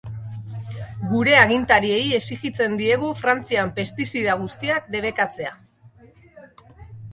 Gure 1.11 1.35
agintariei 1.41 1.99
exijitzen 2.19 2.73
diegu 2.81 3.11
Frantzian 3.21 3.71
pestizida 3.77 4.41
guztiak 4.41 4.91
debekatzea. 4.99 5.55